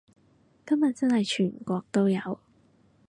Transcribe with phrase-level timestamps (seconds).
[0.65, 2.39] 今日真係全國都有